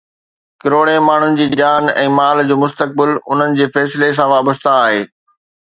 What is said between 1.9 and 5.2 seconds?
۽ مال جو مستقبل انهن جي فيصلي سان وابسته آهي.